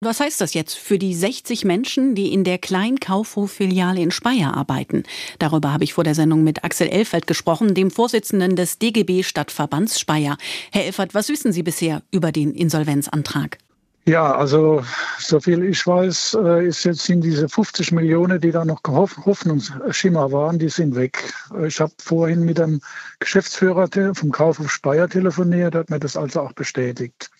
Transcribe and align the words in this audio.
Was 0.00 0.20
heißt 0.20 0.40
das 0.40 0.54
jetzt 0.54 0.78
für 0.78 0.96
die 0.96 1.12
60 1.12 1.64
Menschen, 1.64 2.14
die 2.14 2.32
in 2.32 2.44
der 2.44 2.58
Kleinkaufhof-Filiale 2.58 4.00
in 4.00 4.12
Speyer 4.12 4.54
arbeiten? 4.56 5.02
Darüber 5.40 5.72
habe 5.72 5.82
ich 5.82 5.92
vor 5.92 6.04
der 6.04 6.14
Sendung 6.14 6.44
mit 6.44 6.62
Axel 6.62 6.86
Elfert 6.86 7.26
gesprochen, 7.26 7.74
dem 7.74 7.90
Vorsitzenden 7.90 8.54
des 8.54 8.78
DGB 8.78 9.24
Stadtverbands 9.24 9.98
Speyer. 9.98 10.38
Herr 10.70 10.84
Elfert, 10.84 11.14
was 11.14 11.28
wissen 11.28 11.52
Sie 11.52 11.64
bisher 11.64 12.02
über 12.12 12.30
den 12.30 12.54
Insolvenzantrag? 12.54 13.58
Ja, 14.04 14.36
also 14.36 14.84
soviel 15.18 15.64
ich 15.64 15.84
weiß, 15.84 16.38
äh, 16.44 16.68
ist 16.68 16.84
jetzt 16.84 17.04
sind 17.04 17.22
diese 17.22 17.48
50 17.48 17.90
Millionen, 17.90 18.40
die 18.40 18.52
da 18.52 18.64
noch 18.64 18.80
Hoffnungsschimmer 18.86 20.30
waren, 20.30 20.60
die 20.60 20.68
sind 20.68 20.94
weg. 20.94 21.34
Ich 21.66 21.80
habe 21.80 21.92
vorhin 21.98 22.44
mit 22.44 22.58
dem 22.58 22.80
Geschäftsführer 23.18 23.88
vom 24.14 24.30
Kaufhof 24.30 24.70
Speyer 24.70 25.08
telefoniert, 25.08 25.74
hat 25.74 25.90
mir 25.90 25.98
das 25.98 26.16
also 26.16 26.40
auch 26.42 26.52
bestätigt. 26.52 27.30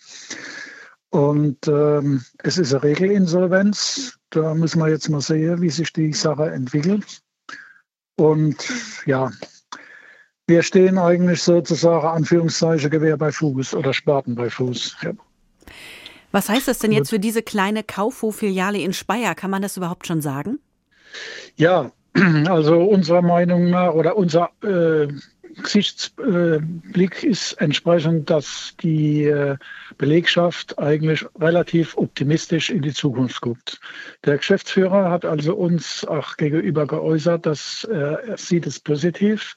Und 1.11 1.67
ähm, 1.67 2.23
es 2.43 2.57
ist 2.57 2.73
eine 2.73 2.83
Regelinsolvenz. 2.83 4.19
Da 4.29 4.53
müssen 4.53 4.79
wir 4.79 4.89
jetzt 4.89 5.09
mal 5.09 5.21
sehen, 5.21 5.61
wie 5.61 5.69
sich 5.69 5.91
die 5.91 6.13
Sache 6.13 6.51
entwickelt. 6.51 7.21
Und 8.15 8.57
ja, 9.05 9.31
wir 10.45 10.61
stehen 10.61 10.97
eigentlich 10.97 11.41
sozusagen 11.41 12.07
Anführungszeichen 12.07 12.89
Gewehr 12.89 13.17
bei 13.17 13.31
Fuß 13.31 13.73
oder 13.73 13.93
Spaten 13.93 14.35
bei 14.35 14.49
Fuß. 14.49 14.97
Ja. 15.01 15.11
Was 16.31 16.49
heißt 16.49 16.67
das 16.67 16.79
denn 16.79 16.91
jetzt 16.91 17.09
für 17.09 17.19
diese 17.19 17.41
kleine 17.41 17.83
Kaufhof-Filiale 17.83 18.79
in 18.79 18.93
Speyer? 18.93 19.33
Kann 19.33 19.49
man 19.49 19.61
das 19.61 19.77
überhaupt 19.77 20.05
schon 20.05 20.21
sagen? 20.21 20.59
Ja, 21.55 21.91
also 22.47 22.83
unserer 22.83 23.21
Meinung 23.21 23.69
nach 23.69 23.93
oder 23.93 24.15
unser 24.15 24.49
äh, 24.63 25.07
Gesichtsblick 25.63 27.23
ist 27.23 27.53
entsprechend, 27.53 28.29
dass 28.29 28.73
die 28.81 29.23
äh, 29.23 29.57
Belegschaft 29.97 30.77
eigentlich 30.79 31.25
relativ 31.39 31.97
optimistisch 31.97 32.69
in 32.69 32.81
die 32.81 32.93
Zukunft 32.93 33.41
guckt. 33.41 33.79
Der 34.25 34.37
Geschäftsführer 34.37 35.09
hat 35.09 35.25
also 35.25 35.55
uns 35.55 36.05
auch 36.05 36.37
gegenüber 36.37 36.87
geäußert, 36.87 37.45
dass 37.45 37.83
er 37.83 38.37
sieht 38.37 38.67
es 38.67 38.79
positiv. 38.79 39.55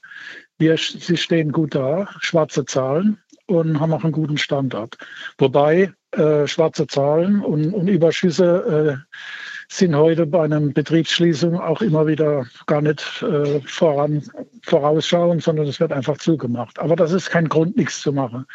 Wir, 0.57 0.77
sie 0.77 1.17
stehen 1.17 1.51
gut 1.51 1.75
da, 1.75 2.07
schwarze 2.19 2.65
Zahlen 2.65 3.19
und 3.47 3.79
haben 3.79 3.93
auch 3.93 4.03
einen 4.03 4.13
guten 4.13 4.37
Standort. 4.37 4.97
Wobei 5.37 5.93
äh, 6.11 6.47
schwarze 6.47 6.87
Zahlen 6.87 7.41
und, 7.41 7.73
und 7.73 7.87
Überschüsse 7.87 8.99
äh, 9.09 9.17
sind 9.67 9.95
heute 9.95 10.25
bei 10.25 10.43
einer 10.43 10.59
Betriebsschließung 10.59 11.59
auch 11.59 11.81
immer 11.81 12.07
wieder 12.07 12.45
gar 12.67 12.81
nicht 12.81 13.23
äh, 13.23 13.61
voran, 13.61 14.23
vorausschauen, 14.63 15.39
sondern 15.39 15.67
es 15.67 15.79
wird 15.79 15.91
einfach 15.91 16.17
zugemacht. 16.17 16.79
Aber 16.79 16.95
das 16.95 17.11
ist 17.11 17.29
kein 17.29 17.49
Grund, 17.49 17.77
nichts 17.77 18.01
zu 18.01 18.13
machen. 18.13 18.45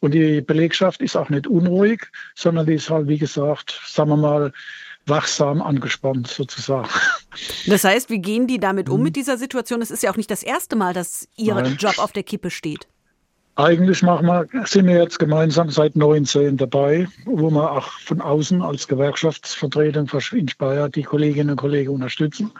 Und 0.00 0.12
die 0.12 0.40
Belegschaft 0.40 1.02
ist 1.02 1.16
auch 1.16 1.28
nicht 1.30 1.46
unruhig, 1.46 2.06
sondern 2.34 2.66
die 2.66 2.74
ist 2.74 2.90
halt, 2.90 3.08
wie 3.08 3.18
gesagt, 3.18 3.80
sagen 3.86 4.10
wir 4.10 4.16
mal, 4.16 4.52
wachsam 5.06 5.62
angespannt 5.62 6.28
sozusagen. 6.28 6.88
Das 7.66 7.84
heißt, 7.84 8.10
wie 8.10 8.18
gehen 8.18 8.46
die 8.46 8.58
damit 8.58 8.88
um 8.88 9.02
mit 9.02 9.16
dieser 9.16 9.38
Situation? 9.38 9.80
Es 9.80 9.90
ist 9.90 10.02
ja 10.02 10.10
auch 10.10 10.16
nicht 10.16 10.30
das 10.30 10.42
erste 10.42 10.76
Mal, 10.76 10.92
dass 10.92 11.28
Ihr 11.36 11.54
Nein. 11.54 11.76
Job 11.78 11.98
auf 11.98 12.12
der 12.12 12.22
Kippe 12.22 12.50
steht. 12.50 12.88
Eigentlich 13.58 14.04
machen 14.04 14.26
wir, 14.28 14.46
sind 14.66 14.86
wir 14.86 14.98
jetzt 14.98 15.18
gemeinsam 15.18 15.68
seit 15.68 15.96
19 15.96 16.58
dabei, 16.58 17.08
wo 17.24 17.50
wir 17.50 17.72
auch 17.72 17.90
von 17.90 18.20
außen 18.20 18.62
als 18.62 18.86
Gewerkschaftsvertretung 18.86 20.08
in 20.30 20.46
Speyer 20.46 20.88
die 20.88 21.02
Kolleginnen 21.02 21.50
und 21.50 21.56
Kollegen 21.56 21.90
unterstützen. 21.90 22.52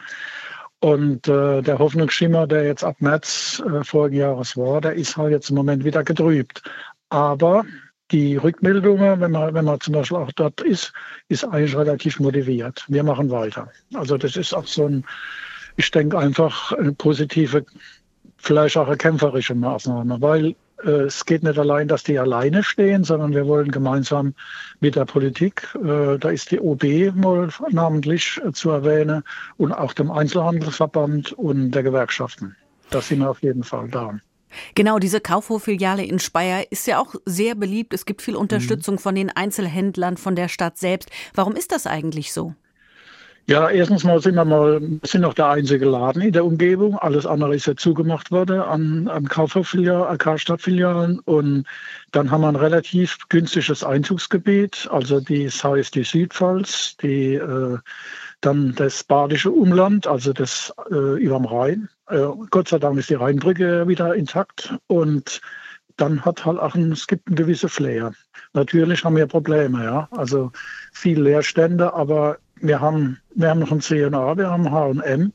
Und 0.80 1.28
äh, 1.28 1.62
der 1.62 1.78
Hoffnungsschimmer, 1.78 2.48
der 2.48 2.64
jetzt 2.64 2.82
ab 2.82 2.96
März 2.98 3.62
äh, 3.64 3.84
vorigen 3.84 4.16
Jahres 4.16 4.56
war, 4.56 4.80
der 4.80 4.94
ist 4.94 5.16
halt 5.16 5.30
jetzt 5.30 5.50
im 5.50 5.54
Moment 5.54 5.84
wieder 5.84 6.02
getrübt. 6.02 6.64
Aber 7.10 7.64
die 8.10 8.36
Rückmeldungen, 8.36 9.20
wenn 9.20 9.30
man, 9.30 9.54
wenn 9.54 9.66
man 9.66 9.80
zum 9.80 9.94
Beispiel 9.94 10.16
auch 10.16 10.32
dort 10.32 10.60
ist, 10.62 10.92
ist 11.28 11.44
eigentlich 11.44 11.76
relativ 11.76 12.18
motiviert. 12.18 12.84
Wir 12.88 13.04
machen 13.04 13.30
weiter. 13.30 13.70
Also 13.94 14.16
das 14.16 14.34
ist 14.34 14.52
auch 14.52 14.66
so 14.66 14.86
ein, 14.86 15.04
ich 15.76 15.92
denke 15.92 16.18
einfach 16.18 16.72
eine 16.72 16.90
positive, 16.90 17.64
vielleicht 18.38 18.76
auch 18.76 18.88
eine 18.88 18.96
kämpferische 18.96 19.54
Maßnahme, 19.54 20.20
weil 20.20 20.56
es 20.84 21.24
geht 21.24 21.42
nicht 21.42 21.58
allein, 21.58 21.88
dass 21.88 22.04
die 22.04 22.18
alleine 22.18 22.62
stehen, 22.62 23.04
sondern 23.04 23.32
wir 23.32 23.46
wollen 23.46 23.70
gemeinsam 23.70 24.34
mit 24.80 24.96
der 24.96 25.04
Politik, 25.04 25.68
äh, 25.74 26.18
da 26.18 26.30
ist 26.30 26.50
die 26.50 26.60
OB 26.60 27.14
mal 27.14 27.48
namentlich 27.70 28.40
äh, 28.44 28.52
zu 28.52 28.70
erwähnen 28.70 29.24
und 29.56 29.72
auch 29.72 29.92
dem 29.92 30.10
Einzelhandelsverband 30.10 31.32
und 31.32 31.72
der 31.72 31.82
Gewerkschaften. 31.82 32.56
Da 32.90 33.00
sind 33.00 33.20
wir 33.20 33.30
auf 33.30 33.42
jeden 33.42 33.64
Fall 33.64 33.88
da. 33.88 34.18
Genau, 34.74 34.98
diese 34.98 35.20
Kaufhof-Filiale 35.20 36.04
in 36.04 36.18
Speyer 36.18 36.64
ist 36.70 36.86
ja 36.86 37.00
auch 37.00 37.14
sehr 37.26 37.54
beliebt. 37.54 37.92
Es 37.92 38.06
gibt 38.06 38.22
viel 38.22 38.36
Unterstützung 38.36 38.94
mhm. 38.94 39.00
von 39.00 39.14
den 39.14 39.30
Einzelhändlern, 39.30 40.16
von 40.16 40.36
der 40.36 40.48
Stadt 40.48 40.78
selbst. 40.78 41.10
Warum 41.34 41.54
ist 41.54 41.72
das 41.72 41.86
eigentlich 41.86 42.32
so? 42.32 42.54
Ja, 43.50 43.70
erstens 43.70 44.04
mal 44.04 44.20
sind 44.20 44.34
wir 44.34 44.44
mal, 44.44 44.78
sind 45.04 45.22
noch 45.22 45.32
der 45.32 45.48
einzige 45.48 45.86
Laden 45.86 46.20
in 46.20 46.32
der 46.32 46.44
Umgebung. 46.44 46.98
Alles 46.98 47.24
andere 47.24 47.56
ist 47.56 47.66
ja 47.66 47.74
zugemacht 47.74 48.30
worden 48.30 48.60
an, 48.60 49.08
an 49.08 49.26
Kaufhof-Filialen, 49.26 50.06
AK-Stadtfilialen. 50.06 51.18
Und 51.20 51.64
dann 52.12 52.30
haben 52.30 52.42
wir 52.42 52.48
ein 52.48 52.56
relativ 52.56 53.16
günstiges 53.30 53.82
Einzugsgebiet. 53.82 54.86
Also 54.92 55.20
das 55.20 55.64
heißt 55.64 55.94
die 55.94 56.04
Südpfalz, 56.04 56.98
die, 56.98 57.36
äh, 57.36 57.78
dann 58.42 58.74
das 58.74 59.02
badische 59.02 59.50
Umland, 59.50 60.06
also 60.06 60.34
das 60.34 60.70
äh, 60.90 61.18
überm 61.18 61.46
Rhein. 61.46 61.88
Äh, 62.10 62.26
Gott 62.50 62.68
sei 62.68 62.78
Dank 62.78 62.98
ist 62.98 63.08
die 63.08 63.14
Rheinbrücke 63.14 63.88
wieder 63.88 64.14
intakt. 64.14 64.74
Und 64.88 65.40
dann 65.96 66.22
hat 66.22 66.44
halt 66.44 66.58
auch 66.58 66.74
ein, 66.74 66.92
es 66.92 67.06
gibt 67.06 67.26
einen 67.28 67.36
gewissen 67.36 67.70
Flair. 67.70 68.12
Natürlich 68.52 69.04
haben 69.04 69.16
wir 69.16 69.26
Probleme, 69.26 69.84
ja. 69.84 70.08
Also 70.10 70.52
viele 70.92 71.22
Leerstände, 71.22 71.94
aber 71.94 72.36
wir 72.60 72.80
haben, 72.80 73.18
wir 73.34 73.50
haben 73.50 73.60
noch 73.60 73.72
ein 73.72 73.80
C&A, 73.80 74.36
wir 74.36 74.50
haben 74.50 74.70
H&M, 74.70 75.32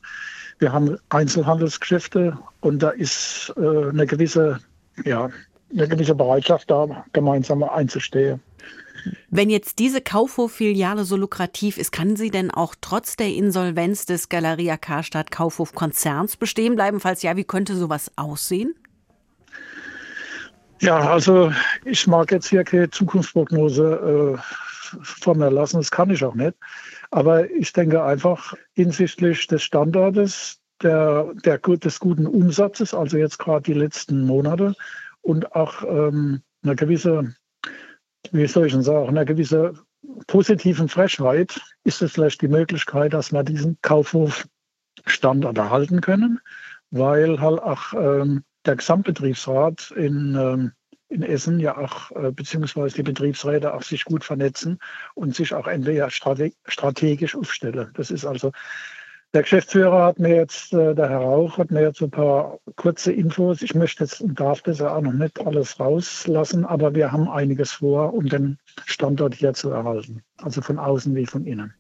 wir 0.59 0.71
haben 0.71 0.97
Einzelhandelsgeschäfte 1.09 2.37
und 2.61 2.79
da 2.83 2.89
ist 2.89 3.53
äh, 3.57 3.89
eine 3.89 4.05
gewisse, 4.05 4.59
ja, 5.03 5.29
eine 5.71 5.87
gewisse 5.87 6.15
Bereitschaft 6.15 6.69
da, 6.69 7.05
gemeinsam 7.13 7.63
einzustehen. 7.63 8.41
Wenn 9.29 9.49
jetzt 9.49 9.79
diese 9.79 10.01
Kaufhof-Filiale 10.01 11.03
so 11.03 11.17
lukrativ 11.17 11.77
ist, 11.77 11.91
kann 11.91 12.15
sie 12.15 12.29
denn 12.29 12.51
auch 12.51 12.75
trotz 12.79 13.15
der 13.15 13.33
Insolvenz 13.33 14.05
des 14.05 14.29
Galeria 14.29 14.77
Karstadt 14.77 15.31
Kaufhof-Konzerns 15.31 16.37
bestehen 16.37 16.75
bleiben? 16.75 16.99
Falls 16.99 17.21
ja, 17.21 17.35
wie 17.35 17.43
könnte 17.43 17.75
sowas 17.75 18.11
aussehen? 18.15 18.75
Ja, 20.79 20.99
also 21.11 21.51
ich 21.85 22.07
mag 22.07 22.31
jetzt 22.31 22.47
hier 22.47 22.63
keine 22.63 22.89
Zukunftsprognose 22.89 24.37
äh, 24.37 24.97
von 25.01 25.37
mir 25.37 25.49
lassen, 25.49 25.77
das 25.77 25.91
kann 25.91 26.09
ich 26.09 26.23
auch 26.23 26.35
nicht. 26.35 26.55
Aber 27.13 27.47
ich 27.51 27.71
denke 27.73 28.03
einfach 28.03 28.55
hinsichtlich 28.73 29.45
des 29.45 29.61
Standortes, 29.61 30.59
der, 30.81 31.31
der, 31.45 31.59
des 31.59 31.99
guten 31.99 32.25
Umsatzes, 32.25 32.95
also 32.95 33.17
jetzt 33.17 33.37
gerade 33.37 33.61
die 33.61 33.79
letzten 33.79 34.25
Monate 34.25 34.73
und 35.21 35.55
auch 35.55 35.83
ähm, 35.83 36.41
eine 36.63 36.75
gewisse, 36.75 37.35
wie 38.31 38.47
soll 38.47 38.65
ich 38.65 38.73
denn 38.73 38.81
sagen, 38.81 39.09
eine 39.09 39.25
gewisse 39.25 39.75
positiven 40.25 40.89
Frechheit 40.89 41.61
ist 41.83 42.01
es 42.01 42.13
vielleicht 42.13 42.41
die 42.41 42.47
Möglichkeit, 42.47 43.13
dass 43.13 43.31
wir 43.31 43.43
diesen 43.43 43.77
Kaufhof-Standort 43.83 45.59
erhalten 45.59 46.01
können, 46.01 46.39
weil 46.89 47.39
halt 47.39 47.61
auch 47.61 47.93
ähm, 47.93 48.43
der 48.65 48.77
Gesamtbetriebsrat 48.77 49.91
in 49.91 50.35
ähm, 50.35 50.71
in 51.13 51.23
Essen 51.23 51.59
ja 51.59 51.77
auch, 51.77 52.11
äh, 52.11 52.31
beziehungsweise 52.31 52.95
die 52.95 53.03
Betriebsräte 53.03 53.73
auch 53.73 53.83
sich 53.83 54.05
gut 54.05 54.23
vernetzen 54.23 54.79
und 55.13 55.35
sich 55.35 55.53
auch 55.53 55.67
entweder 55.67 56.09
strategisch 56.09 57.35
aufstellen. 57.35 57.91
Das 57.93 58.11
ist 58.11 58.25
also, 58.25 58.51
der 59.33 59.41
Geschäftsführer 59.41 60.05
hat 60.05 60.19
mir 60.19 60.35
jetzt, 60.35 60.73
äh, 60.73 60.93
der 60.93 61.09
Herr 61.09 61.19
Rauch 61.19 61.57
hat 61.57 61.71
mir 61.71 61.81
jetzt 61.81 62.01
ein 62.01 62.11
paar 62.11 62.59
kurze 62.75 63.11
Infos. 63.11 63.61
Ich 63.61 63.73
möchte 63.73 64.03
jetzt 64.03 64.21
und 64.21 64.39
darf 64.39 64.61
das 64.61 64.79
ja 64.79 64.95
auch 64.95 65.01
noch 65.01 65.13
nicht 65.13 65.39
alles 65.45 65.79
rauslassen, 65.79 66.65
aber 66.65 66.93
wir 66.93 67.11
haben 67.11 67.27
einiges 67.29 67.71
vor, 67.71 68.13
um 68.13 68.27
den 68.27 68.59
Standort 68.85 69.33
hier 69.35 69.53
zu 69.53 69.71
erhalten. 69.71 70.21
Also 70.37 70.61
von 70.61 70.77
außen 70.77 71.15
wie 71.15 71.25
von 71.25 71.45
innen. 71.45 71.71